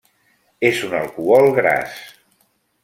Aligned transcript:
És 0.69 0.81
un 0.87 0.95
alcohol 1.01 1.47
gras. 1.61 1.97